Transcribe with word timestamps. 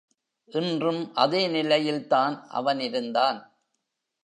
இன்றும் 0.47 1.13
அதே 1.13 1.47
நிலையில்தான் 1.47 2.47
அவன் 2.49 2.79
இருந்தான். 2.79 3.39